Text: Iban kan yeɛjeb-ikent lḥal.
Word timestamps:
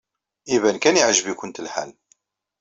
Iban 0.55 0.77
kan 0.79 0.97
yeɛjeb-ikent 0.97 1.61
lḥal. 1.65 1.91